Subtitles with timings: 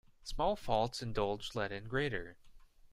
[0.23, 2.35] Small faults indulged let in greater.